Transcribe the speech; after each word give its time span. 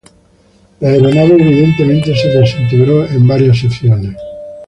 La 0.79 0.89
aeronave 0.89 1.35
evidentemente 1.43 2.15
se 2.17 2.29
desintegró 2.29 3.05
en 3.07 3.27
varias 3.27 3.59
secciones. 3.59 4.15